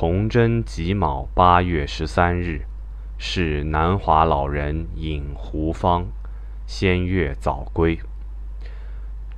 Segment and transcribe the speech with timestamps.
[0.00, 2.62] 崇祯己卯八月十三日，
[3.18, 6.06] 是南华老人饮胡方，
[6.66, 7.98] 仙乐早归。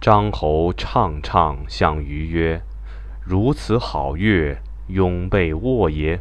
[0.01, 2.62] 张侯怅怅向余曰
[3.27, 4.56] ：“如此好乐，
[4.87, 6.21] 拥被卧也。”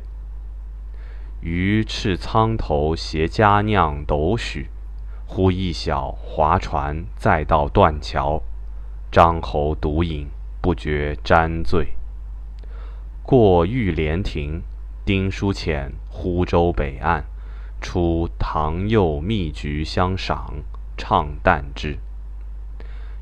[1.41, 4.71] 鱼叱苍头携佳酿斗许，
[5.27, 8.41] 忽一小划船再到断桥，
[9.11, 10.27] 张侯独饮，
[10.59, 11.93] 不觉沾醉。
[13.23, 14.63] 过玉莲亭，
[15.05, 17.23] 丁书浅湖州北岸，
[17.79, 20.63] 出唐柚蜜橘相赏，
[20.97, 21.97] 唱旦之。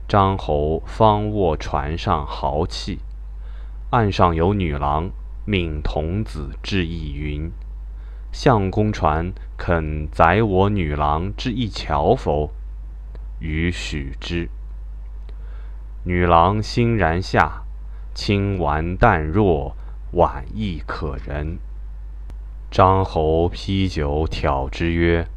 [0.08, 3.00] 张侯方卧船上豪气，
[3.92, 5.12] 岸上有女郎，
[5.46, 7.52] 命童子致意云
[8.32, 12.52] ：“相公船肯载我女郎至一桥否？”
[13.40, 14.50] 予许之。
[16.04, 17.64] 女郎欣然下，
[18.16, 19.76] 轻玩淡若。
[20.12, 21.60] 婉意可人。
[22.72, 25.28] 张侯披酒挑之曰：“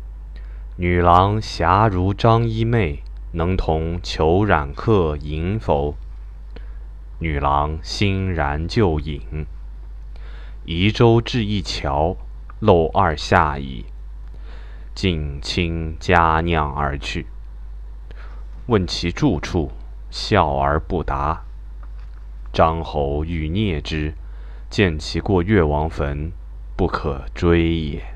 [0.76, 5.94] 女郎侠如张衣妹，能同裘染客饮否？”
[7.20, 9.46] 女郎欣然就饮。
[10.64, 12.16] 移舟至一桥，
[12.60, 13.84] 漏二下矣。
[14.94, 17.26] 尽倾佳酿而去。
[18.66, 19.72] 问其住处，
[20.10, 21.42] 笑而不答。
[22.52, 24.14] 张侯欲蹑之。
[24.72, 26.32] 见其过越王坟，
[26.78, 28.11] 不可追也。